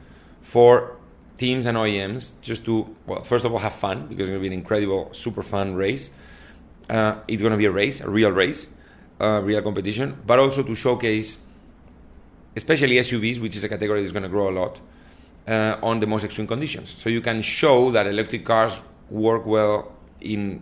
[0.42, 0.98] for
[1.38, 4.50] teams and OEMs just to, well, first of all, have fun because it's going to
[4.50, 6.12] be an incredible, super fun race.
[6.90, 8.68] Uh, it's going to be a race, a real race,
[9.22, 11.38] uh, real competition, but also to showcase,
[12.56, 14.80] especially SUVs, which is a category that's going to grow a lot,
[15.48, 16.90] uh, on the most extreme conditions.
[16.90, 19.92] So you can show that electric cars work well
[20.22, 20.62] in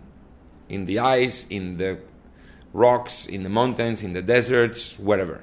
[0.68, 1.98] in the ice, in the
[2.72, 5.42] rocks, in the mountains, in the deserts, wherever.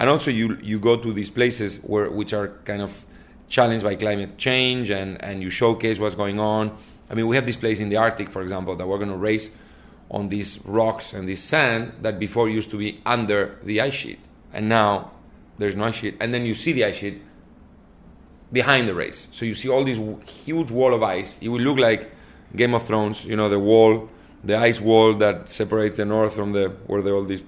[0.00, 3.04] And also, you you go to these places where which are kind of
[3.52, 6.76] challenged by climate change, and and you showcase what's going on.
[7.10, 9.22] I mean, we have this place in the Arctic, for example, that we're going to
[9.32, 9.50] race
[10.10, 14.18] on these rocks and this sand that before used to be under the ice sheet,
[14.52, 15.12] and now
[15.58, 17.20] there's no ice sheet, and then you see the ice sheet
[18.50, 19.28] behind the race.
[19.30, 20.00] So you see all this
[20.44, 21.38] huge wall of ice.
[21.40, 22.10] It will look like
[22.56, 24.08] Game of Thrones, you know, the wall,
[24.44, 27.44] the ice wall that separates the north from the where the, all these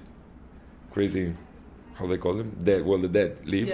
[0.91, 1.33] crazy,
[1.95, 2.85] how they call them, dead.
[2.85, 3.67] Well, the dead live.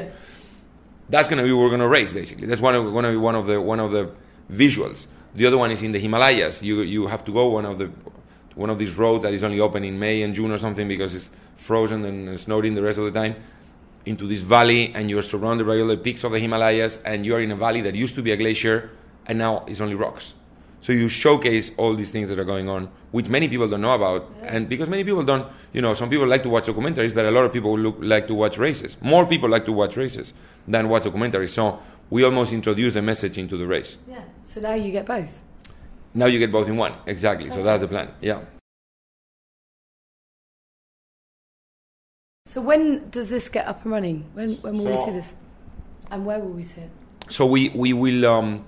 [1.12, 2.48] That's gonna be we're gonna race basically.
[2.48, 4.12] That's one of, gonna be one of the one of the
[4.50, 5.08] visuals.
[5.34, 6.64] The other one is in the Himalayas.
[6.64, 7.92] You you have to go one of the
[8.56, 11.14] one of these roads that is only open in May and June or something because
[11.14, 13.36] it's frozen and snowed in the rest of the time
[14.06, 17.42] into this valley and you're surrounded by all the peaks of the Himalayas and you're
[17.42, 18.90] in a valley that used to be a glacier
[19.28, 20.34] and now is only rocks.
[20.82, 23.94] So you showcase all these things that are going on, which many people don't know
[23.94, 27.24] about, and because many people don't, you know, some people like to watch documentaries, but
[27.24, 28.98] a lot of people look, like to watch races.
[29.00, 30.34] More people like to watch races
[30.68, 31.50] than watch documentaries.
[31.50, 34.00] So we almost introduce the message into the race.
[34.08, 34.24] Yeah.
[34.42, 35.30] So now you get both.
[36.16, 37.52] Now you get both in one, exactly.
[37.52, 38.10] So that's the plan.
[38.20, 38.42] Yeah.
[42.48, 44.26] So when does this get up and running?
[44.34, 45.36] When when will we see this?
[46.10, 46.90] And where will we see it?
[47.30, 48.26] So we we will.
[48.26, 48.66] Um,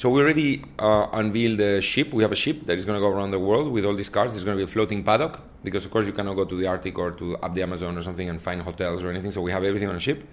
[0.00, 2.14] so we already uh, unveiled the ship.
[2.14, 4.08] We have a ship that is going to go around the world with all these
[4.08, 4.32] cars.
[4.32, 6.66] There's going to be a floating paddock because, of course, you cannot go to the
[6.66, 9.30] Arctic or to up the Amazon or something and find hotels or anything.
[9.30, 10.26] So we have everything on a ship.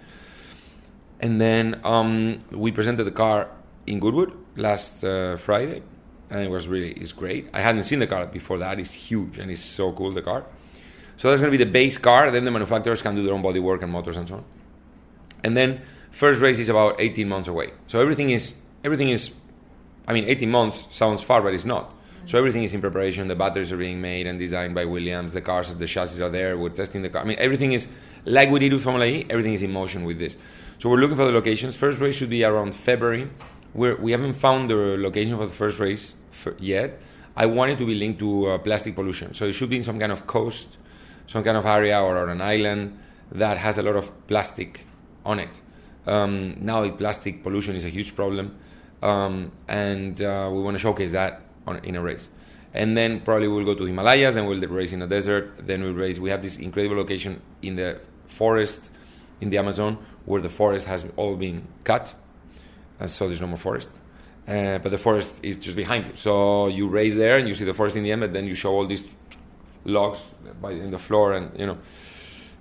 [1.20, 3.50] And then um, we presented the car
[3.86, 5.84] in Goodwood last uh, Friday,
[6.30, 7.50] and it was really it's great.
[7.54, 8.80] I hadn't seen the car before that.
[8.80, 10.46] It's huge and it's so cool the car.
[11.18, 12.32] So that's going to be the base car.
[12.32, 14.46] Then the manufacturers can do their own bodywork and motors and so on.
[15.44, 17.74] And then first race is about 18 months away.
[17.88, 19.34] So everything is everything is.
[20.08, 21.94] I mean, 18 months sounds far, but it's not.
[22.26, 23.28] So everything is in preparation.
[23.28, 25.34] The batteries are being made and designed by Williams.
[25.34, 26.58] The cars, the chassis are there.
[26.58, 27.22] We're testing the car.
[27.22, 27.88] I mean, everything is
[28.26, 29.26] like we did with Formula E.
[29.30, 30.38] Everything is in motion with this.
[30.80, 31.76] So we're looking for the locations.
[31.76, 33.30] First race should be around February.
[33.74, 37.00] We're, we haven't found the location for the first race for yet.
[37.36, 39.34] I want it to be linked to uh, plastic pollution.
[39.34, 40.78] So it should be in some kind of coast,
[41.28, 42.98] some kind of area or on an island
[43.32, 44.86] that has a lot of plastic
[45.26, 45.62] on it.
[46.06, 48.58] Um, now, plastic pollution is a huge problem,
[49.02, 52.30] um, and uh, we want to showcase that on, in a race.
[52.74, 55.94] And then probably we'll go to Himalayas, and we'll race in the desert, then we'll
[55.94, 56.20] race.
[56.20, 58.90] We have this incredible location in the forest
[59.42, 62.14] in the Amazon where the forest has all been cut,
[63.00, 63.90] uh, so there's no more forest.
[64.48, 66.12] Uh, but the forest is just behind you.
[66.16, 68.56] So you race there and you see the forest in the end, but then you
[68.56, 69.04] show all these
[69.84, 70.20] logs
[70.62, 71.78] by, in the floor and, you know,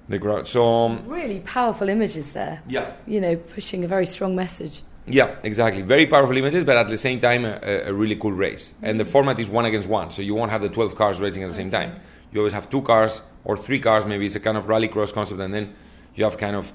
[0.08, 0.48] the ground.
[0.48, 2.60] So um, really powerful images there.
[2.66, 2.92] Yeah.
[3.06, 4.82] You know, pushing a very strong message.
[5.08, 5.82] Yeah, exactly.
[5.82, 8.74] Very powerful images, but at the same time, a, a really cool race.
[8.82, 11.42] And the format is one against one, so you won't have the 12 cars racing
[11.44, 12.00] at the same time.
[12.32, 15.12] You always have two cars or three cars, maybe it's a kind of rally cross
[15.12, 15.74] concept, and then
[16.16, 16.72] you have kind of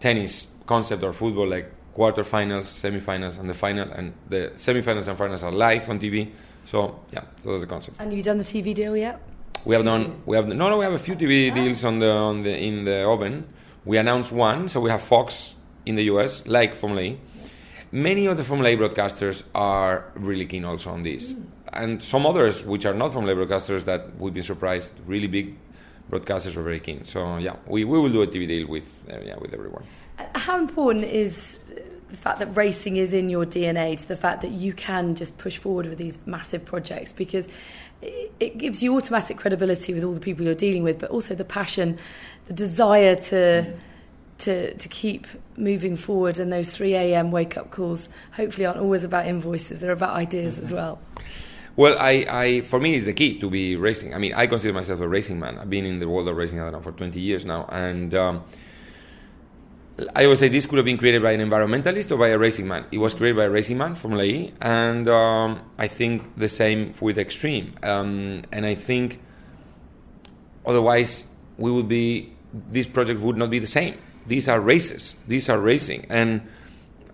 [0.00, 3.90] tennis concept or football, like quarterfinals, semifinals, and the final.
[3.90, 6.30] And the semifinals and finals are live on TV.
[6.66, 7.96] So, yeah, so that's the concept.
[7.98, 9.20] And you done the TV deal yet?
[9.64, 10.22] We have done.
[10.26, 10.78] We have no, no.
[10.78, 11.54] We have a few TV ah.
[11.54, 13.48] deals on the on the in the oven.
[13.84, 15.56] We announced one, so we have Fox
[15.86, 17.20] in the US, like Formula E.
[17.90, 21.44] Many of the Formula E broadcasters are really keen also on this, mm.
[21.72, 24.94] and some others which are not Formula E broadcasters that we've been surprised.
[25.06, 25.56] Really big
[26.10, 27.04] broadcasters were very keen.
[27.04, 29.84] So yeah, we, we will do a TV deal with uh, yeah with everyone.
[30.34, 31.58] How important is
[32.10, 35.38] the fact that racing is in your DNA to the fact that you can just
[35.38, 37.48] push forward with these massive projects because
[38.02, 41.44] it gives you automatic credibility with all the people you're dealing with, but also the
[41.44, 41.98] passion,
[42.46, 43.78] the desire to mm.
[44.38, 46.38] To to keep moving forward.
[46.38, 47.30] And those 3 a.m.
[47.30, 50.64] wake up calls hopefully aren't always about invoices; they're about ideas mm-hmm.
[50.64, 51.00] as well.
[51.76, 54.12] Well, I, I, for me, it's the key to be racing.
[54.12, 55.58] I mean, I consider myself a racing man.
[55.58, 58.14] I've been in the world of racing, know, for 20 years now, and.
[58.14, 58.44] Um,
[60.14, 62.68] I always say this could have been created by an environmentalist or by a racing
[62.68, 62.84] man.
[62.92, 66.94] It was created by a racing man, Formula E, and um, I think the same
[67.00, 67.74] with Extreme.
[67.82, 69.20] Um, and I think
[70.64, 72.32] otherwise we would be
[72.70, 73.98] this project would not be the same.
[74.28, 75.16] These are races.
[75.26, 76.42] These are racing, and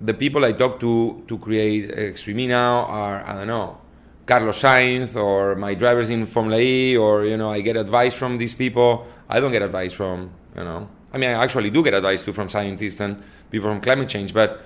[0.00, 3.78] the people I talk to to create Extreme now are I don't know
[4.26, 8.38] Carlos Sainz or my drivers in Formula E, or you know I get advice from
[8.38, 9.06] these people.
[9.28, 12.32] I don't get advice from you know I mean, I actually do get advice too
[12.32, 14.64] from scientists and people from climate change, but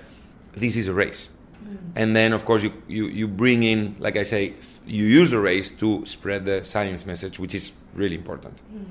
[0.53, 1.29] this is a race.
[1.63, 1.77] Mm.
[1.95, 4.55] And then, of course, you, you, you bring in, like I say,
[4.87, 8.55] you use the race to spread the science message, which is really important.
[8.73, 8.85] Mm.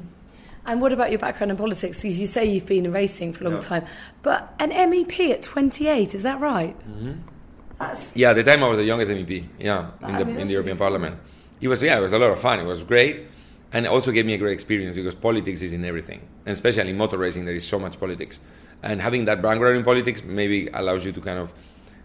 [0.69, 2.03] And what about your background in politics?
[2.03, 3.69] Because you say you've been in racing for a long yeah.
[3.69, 3.87] time,
[4.23, 6.79] but an MEP at 28, is that right?
[6.89, 7.13] Mm-hmm.
[8.15, 10.53] Yeah, at the time I was the youngest MEP, yeah, in the, mean, in the
[10.53, 11.21] European really Parliament.
[11.61, 12.61] It was, yeah, it was a lot of fun.
[12.61, 13.29] It was great
[13.73, 16.91] and it also gave me a great experience because politics is in everything, and especially
[16.91, 18.41] in motor racing, there is so much politics.
[18.83, 21.53] And having that background in politics maybe allows you to kind of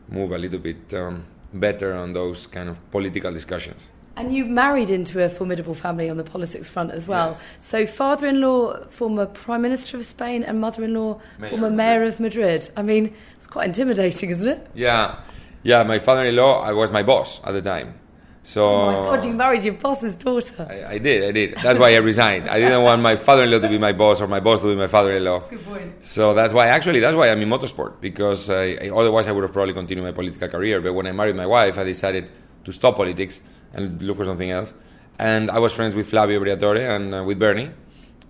[0.09, 3.89] move a little bit um, better on those kind of political discussions.
[4.15, 7.31] And you married into a formidable family on the politics front as well.
[7.31, 7.39] Yes.
[7.61, 12.03] So, father in law, former Prime Minister of Spain, and mother in law, former Mayor
[12.03, 12.69] of Madrid.
[12.77, 14.67] I mean, it's quite intimidating, isn't it?
[14.75, 15.19] Yeah.
[15.63, 17.99] Yeah, my father in law I was my boss at the time.
[18.45, 20.67] So oh my god, you married your boss's daughter.
[20.69, 21.55] I, I, did, I did.
[21.59, 22.49] That's why I resigned.
[22.49, 24.87] I didn't want my father-in-law to be my boss or my boss to be my
[24.87, 25.47] father-in-law.
[25.47, 26.05] Good point.
[26.05, 29.43] So that's why, actually, that's why I'm in motorsport because I, I, otherwise I would
[29.43, 30.81] have probably continued my political career.
[30.81, 32.29] But when I married my wife, I decided
[32.65, 33.39] to stop politics
[33.73, 34.73] and look for something else.
[35.19, 37.71] And I was friends with Flavio Briatore and uh, with Bernie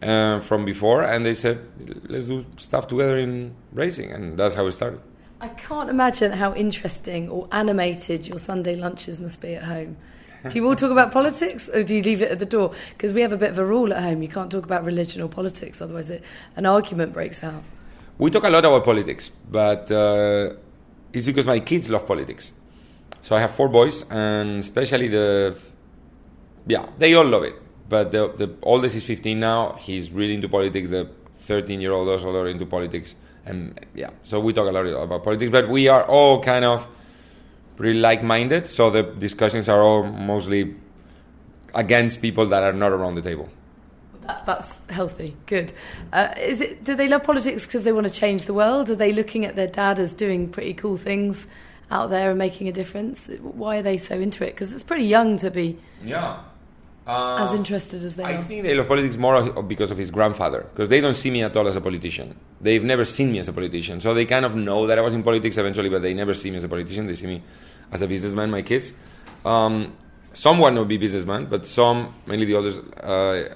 [0.01, 1.60] uh, from before, and they said,
[2.08, 4.99] "Let's do stuff together in racing," and that's how it started.
[5.39, 9.97] I can't imagine how interesting or animated your Sunday lunches must be at home.
[10.49, 12.73] Do you all talk about politics or do you leave it at the door?
[12.89, 15.21] Because we have a bit of a rule at home you can't talk about religion
[15.21, 16.21] or politics, otherwise, it,
[16.58, 17.63] an argument breaks out.
[18.17, 20.53] We talk a lot about politics, but uh,
[21.13, 22.51] it's because my kids love politics.
[23.24, 25.58] So I have four boys, and especially the.
[26.68, 27.56] Yeah, they all love it.
[27.90, 29.74] But the, the oldest is 15 now.
[29.74, 30.92] He's really into politics.
[30.92, 35.24] The 13 year old also into politics and yeah, so we talk a lot about
[35.24, 36.88] politics, but we are all kind of
[37.76, 38.68] pretty like-minded.
[38.68, 40.76] So the discussions are all mostly
[41.76, 43.50] against people that are not around the table.
[44.22, 45.36] That, that's healthy.
[45.48, 45.74] Good.
[46.14, 46.86] Uh, is it?
[46.86, 48.90] Do they love politics because they want to change the world?
[48.90, 51.46] Are they looking at their dad as doing pretty cool things
[51.93, 53.29] out there and making a difference?
[53.41, 54.51] Why are they so into it?
[54.56, 55.77] Because it's pretty young to be.
[56.03, 56.41] Yeah.
[57.06, 58.38] Uh, as interested as they I are.
[58.38, 61.43] I think they love politics more because of his grandfather, because they don't see me
[61.43, 62.34] at all as a politician.
[62.62, 65.13] They've never seen me as a politician, so they kind of know that I was
[65.13, 67.06] in politics eventually, but they never see me as a politician.
[67.06, 67.43] They see me
[67.91, 68.51] as a businessman.
[68.51, 68.93] My kids,
[69.43, 69.93] um,
[70.32, 73.53] some want to be businessmen, but some, mainly the others, uh,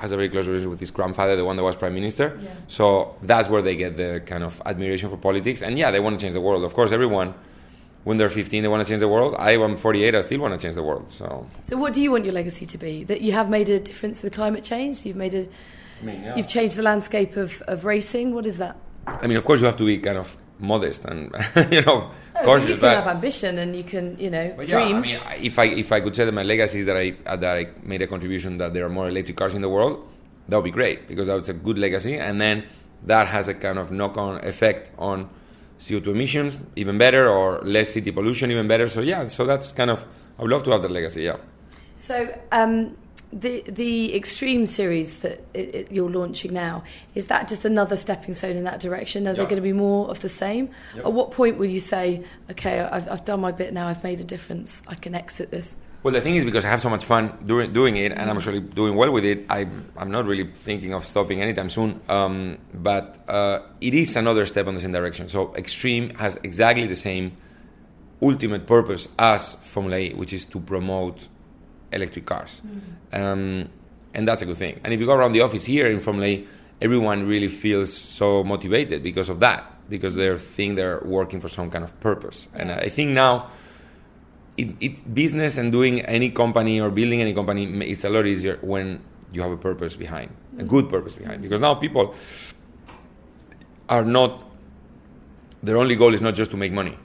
[0.00, 2.38] has a very close relationship with his grandfather, the one that was prime minister.
[2.40, 2.50] Yeah.
[2.68, 5.62] So that's where they get the kind of admiration for politics.
[5.62, 6.64] And yeah, they want to change the world.
[6.64, 7.34] Of course, everyone,
[8.04, 9.34] when they're 15, they want to change the world.
[9.38, 11.10] I am 48, I still want to change the world.
[11.10, 13.04] So, So, what do you want your legacy to be?
[13.04, 15.04] That you have made a difference with climate change.
[15.04, 15.48] You've made a,
[16.00, 16.36] I mean, yeah.
[16.36, 18.34] you've changed the landscape of, of racing.
[18.34, 18.76] What is that?
[19.06, 21.32] I mean, of course, you have to be kind of modest and
[21.70, 22.68] you know Oh, cautious.
[22.68, 25.06] you can have ambition and you can, you know, But yeah, dreams.
[25.06, 27.36] I mean, if I if I could say that my legacy is that I uh,
[27.36, 30.06] that I made a contribution that there are more electric cars in the world,
[30.48, 32.64] that would be great because that's a good legacy, and then
[33.04, 35.28] that has a kind of knock-on effect on
[35.78, 38.88] CO2 emissions, even better, or less city pollution, even better.
[38.88, 40.04] So yeah, so that's kind of
[40.38, 41.22] I would love to have that legacy.
[41.22, 41.36] Yeah.
[41.96, 42.96] So um,
[43.32, 46.82] the the extreme series that it, it, you're launching now
[47.14, 49.26] is that just another stepping stone in that direction?
[49.28, 50.70] Are there going to be more of the same?
[50.96, 51.06] Yep.
[51.06, 54.20] At what point will you say, okay, I've, I've done my bit now, I've made
[54.20, 55.76] a difference, I can exit this?
[56.02, 58.36] Well, the thing is, because I have so much fun doing doing it, and I'm
[58.36, 62.00] actually doing well with it, I I'm not really thinking of stopping anytime soon.
[62.08, 65.28] Um, but uh, it is another step on the same direction.
[65.28, 67.36] So Extreme has exactly the same
[68.22, 71.26] ultimate purpose as Formula E, which is to promote
[71.92, 73.22] electric cars, mm-hmm.
[73.22, 73.68] um,
[74.14, 74.80] and that's a good thing.
[74.84, 76.00] And if you go around the office here in
[76.80, 81.70] everyone really feels so motivated because of that, because they're think they're working for some
[81.70, 82.48] kind of purpose.
[82.54, 83.50] And I think now
[84.56, 88.58] it, it business and doing any company or building any company it's a lot easier
[88.60, 89.00] when
[89.32, 90.68] you have a purpose behind a mm-hmm.
[90.68, 91.42] good purpose behind.
[91.42, 92.14] Because now people
[93.88, 94.44] are not
[95.62, 96.96] their only goal is not just to make money.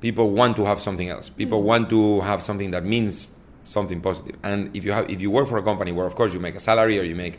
[0.00, 1.28] People want to have something else.
[1.28, 1.68] People mm-hmm.
[1.68, 3.28] want to have something that means
[3.66, 6.32] something positive and if you have if you work for a company where of course
[6.32, 7.38] you make a salary or you make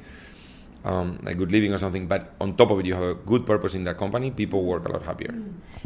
[0.85, 3.45] um, a good living or something but on top of it you have a good
[3.45, 5.33] purpose in that company people work a lot happier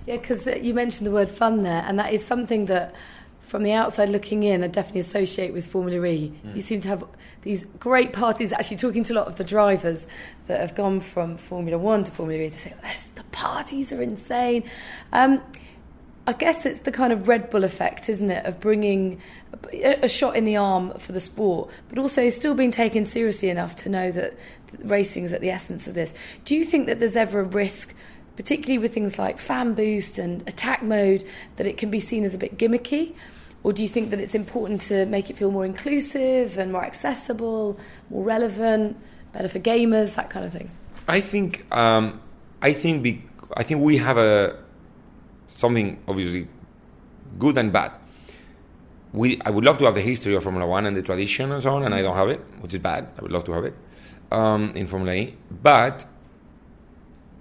[0.08, 2.96] Yeah, because you mentioned the word fun there, and that is something that,
[3.52, 6.32] from the outside looking in, I definitely associate with Formula E.
[6.56, 7.04] You seem to have
[7.44, 8.52] these great parties.
[8.52, 10.08] Actually, talking to a lot of the drivers
[10.48, 14.02] that have gone from Formula One to Formula E, they say, "This the parties are
[14.02, 14.64] insane."
[15.14, 15.42] Um,
[16.28, 19.22] I guess it's the kind of Red Bull effect, isn't it, of bringing
[19.74, 23.76] a, shot in the arm for the sport, but also still being taken seriously enough
[23.78, 24.38] to know that
[24.80, 26.14] racing is at the essence of this.
[26.46, 27.96] Do you think that there's ever a risk,
[28.36, 31.24] particularly with things like fan boost and attack mode,
[31.56, 33.16] that it can be seen as a bit gimmicky?
[33.64, 36.84] Or do you think that it's important to make it feel more inclusive and more
[36.84, 37.80] accessible,
[38.10, 38.98] more relevant,
[39.34, 40.70] better for gamers, that kind of thing?
[41.08, 42.22] I think um,
[42.62, 43.24] I think be,
[43.56, 44.58] I think we have a
[45.52, 46.48] something obviously
[47.40, 47.92] good and bad.
[49.14, 51.62] We I would love to have the history of Formula One and the tradition and
[51.62, 53.10] so on, and I don't have it, which is bad.
[53.18, 53.76] I would love to have it
[54.32, 56.06] um, in Formula E, but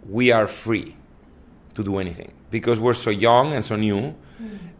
[0.09, 0.96] we are free
[1.75, 4.14] to do anything because we're so young and so new.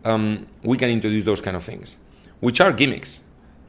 [0.05, 1.99] Um, we can introduce those kind of things,
[2.41, 3.21] which are gimmicks,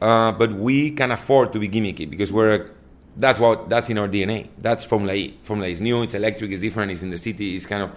[0.02, 2.71] uh, but we can afford to be gimmicky because we're
[3.17, 4.47] that's what that's in our DNA.
[4.58, 5.38] That's Formula E.
[5.43, 6.02] Formula E is new.
[6.02, 6.52] It's electric.
[6.52, 6.91] It's different.
[6.91, 7.56] It's in the city.
[7.56, 7.91] It's kind of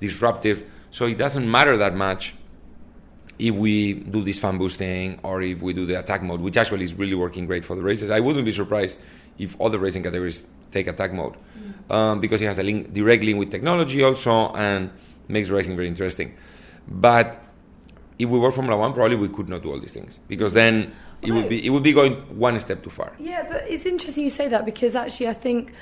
[0.00, 0.64] disruptive.
[0.92, 2.34] So it doesn't matter that much
[3.38, 6.84] if we do this fan boosting or if we do the attack mode, which actually
[6.84, 8.10] is really working great for the races.
[8.10, 9.00] I wouldn't be surprised
[9.38, 11.34] if other racing categories take attack mode
[11.88, 14.90] um, because it has a link direct link with technology also and
[15.28, 16.36] makes racing very interesting.
[16.86, 17.42] But
[18.18, 20.92] if we were Formula One, probably we could not do all these things because then
[21.22, 23.14] it would be it would be going one step too far.
[23.18, 25.72] Yeah, but it's interesting you say that because actually I think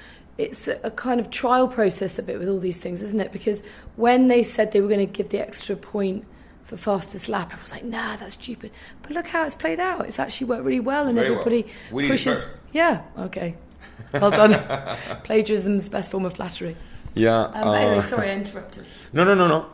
[0.40, 3.33] it's a, kind of trial process a bit with all these things, isn't it?
[3.33, 3.62] Because
[3.96, 6.24] when they said they were going to give the extra point
[6.64, 8.70] for fastest lap, I was like, nah, that's stupid.
[9.03, 10.07] But look how it's played out.
[10.07, 11.40] It's actually worked really well, and Very well.
[11.40, 12.48] everybody We pushes.
[12.72, 13.57] Yeah, okay.
[14.12, 14.53] Well done.
[15.24, 16.76] Plagiarism's best form of flattery.
[17.14, 17.42] Yeah.
[17.42, 18.87] Um, but anyway, uh, sorry, I interrupted.
[19.12, 19.66] No, no, no, no.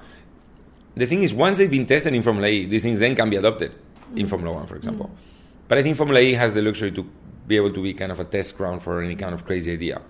[0.94, 3.36] The thing is, once they've been tested in Formula E, these things then can be
[3.36, 3.72] adopted
[4.14, 5.10] in Formula One, for example.
[5.68, 7.06] But I think Formula E has the luxury to
[7.46, 10.00] be able to be kind of a test ground for any kind of crazy idea,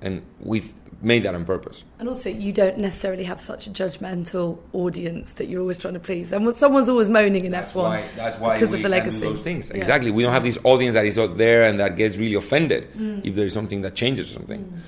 [0.00, 1.84] and we've made that on purpose.
[1.98, 6.00] And also, you don't necessarily have such a judgmental audience that you're always trying to
[6.00, 6.32] please.
[6.32, 8.04] And someone's always moaning in That's F1 why.
[8.16, 9.20] That's why because of the legacy.
[9.20, 9.70] those things.
[9.70, 9.76] Yeah.
[9.76, 10.10] Exactly.
[10.10, 13.24] We don't have this audience that is out there and that gets really offended mm.
[13.24, 14.64] if there is something that changes or something.
[14.64, 14.78] Mm.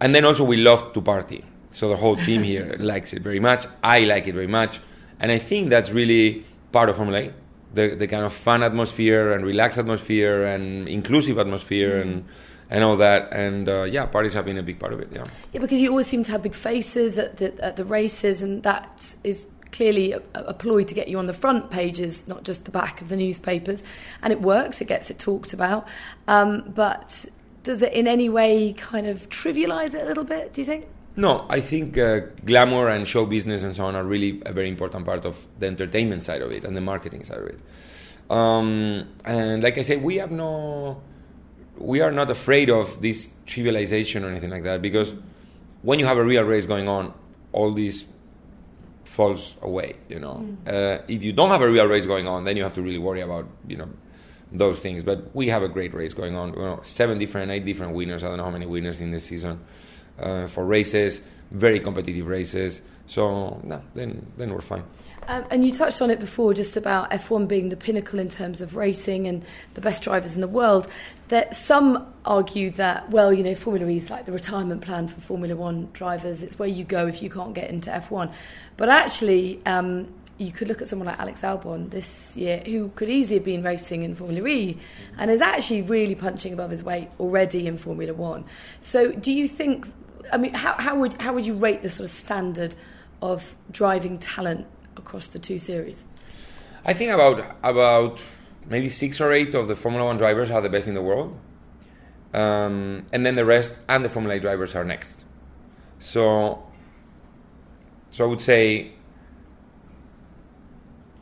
[0.00, 1.44] And then also we love to party.
[1.70, 3.66] So the whole team here likes it very much.
[3.82, 4.80] I like it very much,
[5.20, 7.30] and I think that's really part of Formula.
[7.74, 12.02] The, the kind of fun atmosphere and relaxed atmosphere and inclusive atmosphere mm.
[12.02, 12.24] and
[12.70, 15.24] and all that and uh, yeah parties have been a big part of it yeah
[15.52, 18.62] Yeah, because you always seem to have big faces at the at the races, and
[18.62, 22.64] that is clearly a, a ploy to get you on the front pages, not just
[22.64, 23.82] the back of the newspapers.
[24.22, 25.88] And it works; it gets it talked about.
[26.26, 27.26] Um, but
[27.62, 30.52] does it in any way kind of trivialize it a little bit?
[30.52, 30.86] Do you think?
[31.16, 34.68] No, I think uh, glamour and show business and so on are really a very
[34.68, 37.58] important part of the entertainment side of it and the marketing side of it.
[38.30, 41.00] Um, and like I said, we have no,
[41.78, 45.14] we are not afraid of this trivialization or anything like that because
[45.82, 47.14] when you have a real race going on,
[47.52, 48.04] all this
[49.04, 49.96] falls away.
[50.08, 52.74] You know, uh, if you don't have a real race going on, then you have
[52.74, 53.88] to really worry about you know
[54.52, 55.02] those things.
[55.02, 56.54] But we have a great race going on.
[56.54, 58.24] You know, seven different, eight different winners.
[58.24, 59.60] I don't know how many winners in this season
[60.18, 61.20] uh, for races.
[61.50, 62.82] Very competitive races.
[63.06, 64.84] So no, then then we're fine.
[65.28, 68.62] Um, and you touched on it before, just about F1 being the pinnacle in terms
[68.62, 69.44] of racing and
[69.74, 70.88] the best drivers in the world.
[71.28, 75.20] That some argue that, well, you know, Formula E is like the retirement plan for
[75.20, 76.42] Formula One drivers.
[76.42, 78.32] It's where you go if you can't get into F1.
[78.78, 80.08] But actually, um,
[80.38, 83.62] you could look at someone like Alex Albon this year, who could easily have been
[83.62, 84.78] racing in Formula E
[85.18, 88.46] and is actually really punching above his weight already in Formula One.
[88.80, 89.86] So, do you think?
[90.32, 92.74] I mean, how, how would how would you rate the sort of standard
[93.22, 94.66] of driving talent
[94.96, 96.04] across the two series?
[96.84, 98.22] I think about about
[98.66, 101.38] maybe six or eight of the Formula One drivers are the best in the world,
[102.34, 105.24] um, and then the rest and the Formula E drivers are next.
[105.98, 106.62] So,
[108.10, 108.92] so I would say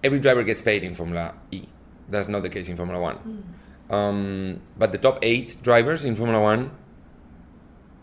[0.04, 1.64] every driver gets paid in Formula E.
[2.08, 3.54] That's not the case in Formula One.
[3.88, 6.70] Um, but the top eight drivers in Formula One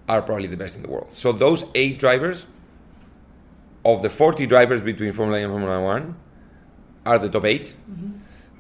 [0.09, 1.09] are probably the best in the world.
[1.13, 2.45] So those eight drivers
[3.85, 6.15] of the 40 drivers between Formula E and Formula One
[7.05, 7.75] are the top 8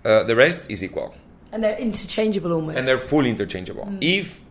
[0.05, 1.13] Uh, the rest is equal,
[1.53, 2.77] And they're interchangeable almost.
[2.77, 3.87] and they're fully interchangeable.
[4.01, 4.41] If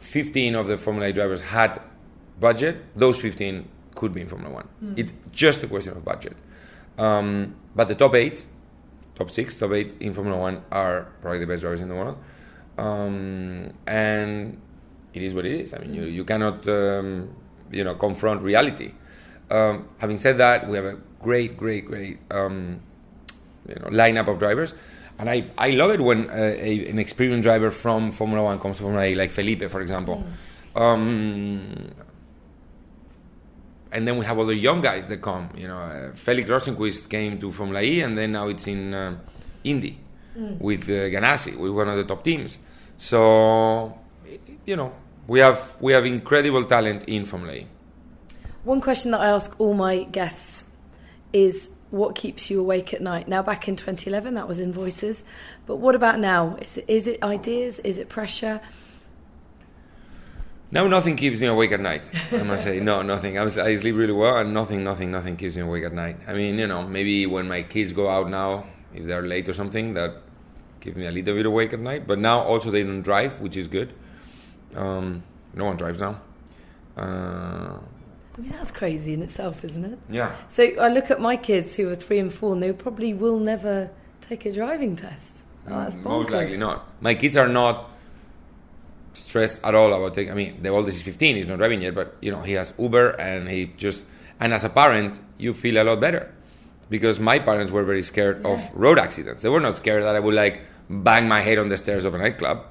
[0.00, 1.80] 15 of the Formula E drivers had
[2.40, 4.68] budget, those 15 could be in Formula One.
[4.96, 6.36] It's just a question of budget.
[6.98, 8.46] Um, but the top eight,
[9.16, 12.16] top six, top eight in Formula One are probably the best drivers in the world.
[12.78, 14.60] Um, and
[15.16, 15.74] it is what it is.
[15.74, 17.30] I mean, you, you cannot, um,
[17.72, 18.92] you know, confront reality.
[19.50, 22.80] Um, having said that, we have a great, great, great, um,
[23.68, 24.74] you know, lineup of drivers.
[25.18, 28.76] And I, I love it when uh, a, an experienced driver from Formula One comes
[28.76, 30.24] to Formula E, like Felipe, for example.
[30.74, 31.90] Um,
[33.92, 35.48] and then we have other young guys that come.
[35.56, 39.16] You know, uh, Felix Rosenqvist came to Formula E, and then now it's in uh,
[39.64, 40.00] Indy
[40.60, 42.58] with uh, Ganassi, with one of the top teams.
[42.98, 43.98] So,
[44.66, 44.92] you know,
[45.26, 47.66] we have we have incredible talent in E.
[48.64, 50.64] One question that I ask all my guests
[51.32, 53.28] is what keeps you awake at night?
[53.28, 55.24] Now, back in 2011, that was invoices.
[55.66, 56.56] But what about now?
[56.60, 57.78] Is it, is it ideas?
[57.80, 58.60] Is it pressure?
[60.72, 62.02] Now nothing keeps me awake at night.
[62.32, 63.38] I must say, no, nothing.
[63.38, 66.16] I, was, I sleep really well, and nothing, nothing, nothing keeps me awake at night.
[66.26, 69.54] I mean, you know, maybe when my kids go out now, if they're late or
[69.54, 70.22] something, that
[70.80, 72.08] keeps me a little bit awake at night.
[72.08, 73.92] But now also they don't drive, which is good.
[74.74, 75.22] Um,
[75.54, 76.20] no one drives now.
[76.96, 77.78] Uh,
[78.36, 79.98] I mean, that's crazy in itself, isn't it?
[80.10, 80.36] yeah.
[80.48, 83.38] So I look at my kids who are three and four, and they probably will
[83.38, 83.90] never
[84.20, 85.44] take a driving test.
[85.66, 86.86] Oh, that's Most likely not.
[87.00, 87.90] My kids are not
[89.14, 90.32] stressed at all about taking.
[90.32, 92.72] I mean, the oldest is 15; he's not driving yet, but you know, he has
[92.78, 94.06] Uber, and he just.
[94.38, 96.32] And as a parent, you feel a lot better
[96.90, 99.42] because my parents were very scared of road accidents.
[99.42, 100.60] They were not scared that I would like
[100.90, 102.66] bang my head on the stairs of a nightclub.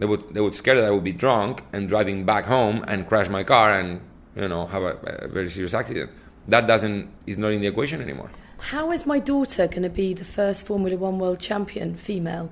[0.00, 3.06] They would they would scare that I would be drunk and driving back home and
[3.06, 4.00] crash my car and
[4.34, 4.96] you know have a,
[5.26, 6.10] a very serious accident.
[6.48, 8.30] That doesn't is not in the equation anymore.
[8.58, 12.50] How is my daughter going to be the first Formula One world champion female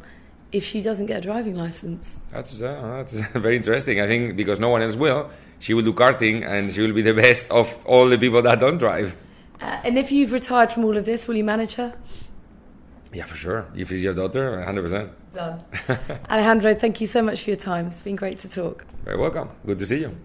[0.52, 2.20] if she doesn't get a driving license?
[2.30, 3.98] That's uh, that's very interesting.
[3.98, 7.02] I think because no one else will, she will do karting and she will be
[7.02, 9.16] the best of all the people that don't drive.
[9.62, 11.94] Uh, and if you've retired from all of this, will you manage her?
[13.18, 13.66] Yeah, for sure.
[13.74, 15.10] If it's your daughter, 100%.
[15.32, 15.64] Done.
[16.30, 17.88] Alejandro, thank you so much for your time.
[17.88, 18.84] It's been great to talk.
[19.04, 19.50] Very welcome.
[19.66, 20.16] Good to see you.